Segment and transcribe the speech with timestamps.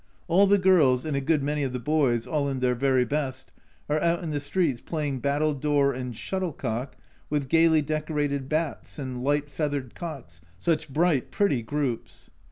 [0.27, 3.51] All the girls, and a good many of the boys, all in their very best,
[3.87, 6.97] are out in the streets playing battledore and shuttlecock
[7.29, 12.31] with gaily decorated bats and light feathered cocks such bright, pretty groups.